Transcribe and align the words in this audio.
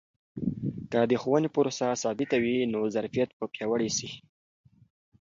که 0.91 0.99
د 1.11 1.13
ښوونې 1.21 1.49
پروسه 1.55 1.87
ثابته 2.03 2.37
وي، 2.43 2.57
نو 2.73 2.79
ظرفیت 2.95 3.29
به 3.37 3.45
پیاوړی 3.53 3.89
سي. 3.97 4.09